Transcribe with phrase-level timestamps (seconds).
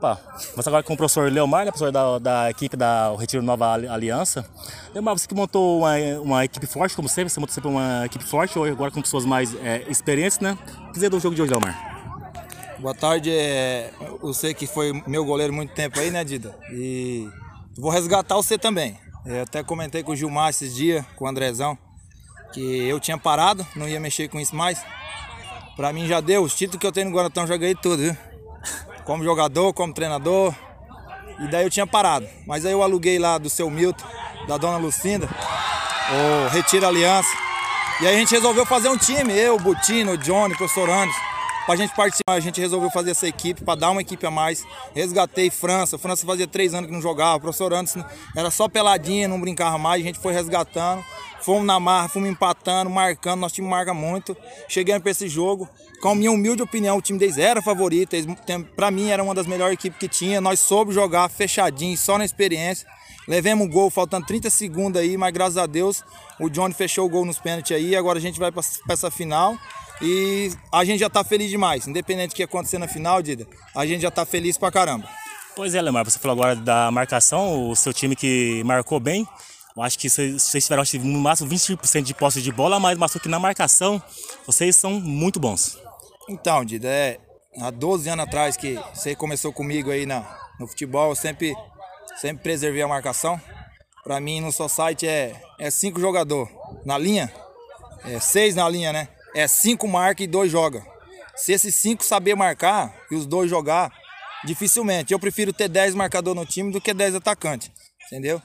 [0.00, 0.18] Opa,
[0.56, 4.48] você agora com o professor Leomar, né, professor da, da equipe da Retiro Nova Aliança.
[4.94, 8.24] Leomar, você que montou uma, uma equipe forte, como sempre, você montou sempre uma equipe
[8.24, 10.56] forte, agora com pessoas mais é, experientes, né?
[10.84, 12.78] O que dizer do jogo de hoje, Leomar?
[12.78, 13.92] Boa tarde, é,
[14.22, 16.56] você que foi meu goleiro muito tempo aí, né, Dida?
[16.72, 17.28] E
[17.76, 18.98] vou resgatar você também.
[19.26, 21.76] Eu até comentei com o Gilmar esses dias, com o Andrezão,
[22.54, 24.82] que eu tinha parado, não ia mexer com isso mais.
[25.76, 28.29] Pra mim já deu, os títulos que eu tenho no Guaratão já ganhei tudo, viu?
[29.10, 30.54] Como jogador, como treinador.
[31.40, 32.28] E daí eu tinha parado.
[32.46, 34.06] Mas aí eu aluguei lá do seu Milton,
[34.46, 37.28] da dona Lucinda, o Retira Aliança.
[38.00, 40.88] E aí a gente resolveu fazer um time, eu, o Butino, o Johnny, o professor
[40.88, 41.20] Anderson
[41.66, 42.34] pra gente participar.
[42.34, 44.64] A gente resolveu fazer essa equipe para dar uma equipe a mais.
[44.94, 45.98] Resgatei França.
[45.98, 47.38] França fazia três anos que não jogava.
[47.38, 48.04] O professor Anderson
[48.36, 50.02] era só peladinha, não brincava mais.
[50.02, 51.04] A gente foi resgatando.
[51.42, 53.40] Fomos na marra, fomos empatando, marcando.
[53.40, 54.36] Nosso time marca muito.
[54.68, 55.68] Chegamos para esse jogo.
[56.00, 58.16] Com a minha humilde opinião, o time deles era favorito.
[58.76, 60.40] Para mim, era uma das melhores equipes que tinha.
[60.40, 62.86] Nós soube jogar fechadinho, só na experiência.
[63.28, 66.02] Levemos um gol, faltando 30 segundos aí, mas graças a Deus
[66.40, 67.94] o Johnny fechou o gol nos pênaltis aí.
[67.94, 69.56] Agora a gente vai para essa final.
[70.02, 71.86] E a gente já está feliz demais.
[71.86, 75.06] Independente do que acontecer na final, Dida, a gente já está feliz pra caramba.
[75.54, 79.26] Pois é, Lemar, você falou agora da marcação, o seu time que marcou bem.
[79.80, 83.30] Eu acho que vocês tiveram no máximo 20% de posse de bola, mas mostrou que
[83.30, 84.00] na marcação
[84.46, 85.78] vocês são muito bons.
[86.28, 87.18] Então, Dida, é,
[87.58, 90.20] há 12 anos atrás que você começou comigo aí na,
[90.58, 91.56] no futebol, eu sempre,
[92.20, 93.40] sempre preservei a marcação.
[94.04, 96.52] Para mim, no site é, é cinco jogadores
[96.84, 97.32] na linha,
[98.04, 99.08] é seis na linha, né?
[99.34, 100.84] é cinco marca e dois joga.
[101.34, 103.90] Se esses cinco saber marcar e os dois jogar,
[104.44, 105.14] dificilmente.
[105.14, 107.70] Eu prefiro ter 10 marcador no time do que 10 atacantes,
[108.06, 108.42] entendeu?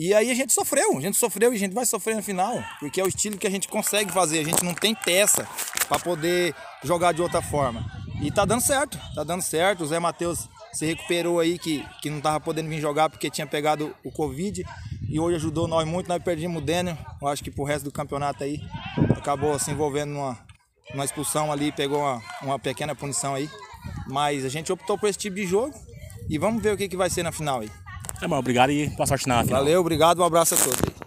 [0.00, 2.62] E aí a gente sofreu, a gente sofreu e a gente vai sofrer no final,
[2.78, 5.44] porque é o estilo que a gente consegue fazer, a gente não tem peça
[5.88, 6.54] para poder
[6.84, 7.84] jogar de outra forma.
[8.22, 9.82] E tá dando certo, tá dando certo.
[9.82, 13.44] O Zé Matheus se recuperou aí, que, que não tava podendo vir jogar porque tinha
[13.44, 14.64] pegado o Covid.
[15.08, 16.96] E hoje ajudou nós muito, nós perdimos o Daniel.
[17.20, 18.60] Eu acho que pro resto do campeonato aí
[19.16, 20.38] acabou se envolvendo numa,
[20.92, 23.50] numa expulsão ali, pegou uma, uma pequena punição aí.
[24.06, 25.74] Mas a gente optou por esse tipo de jogo
[26.30, 27.70] e vamos ver o que, que vai ser na final aí.
[28.20, 29.60] É bom, obrigado e boa sorte na final.
[29.60, 30.97] Valeu, obrigado, um abraço a todos.